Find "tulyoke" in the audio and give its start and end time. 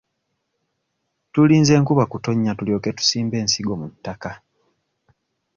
2.57-2.89